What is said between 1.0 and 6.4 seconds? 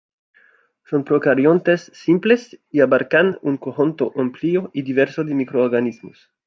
procariontes simples y abarcan un conjunto amplio y diverso de microorganismos.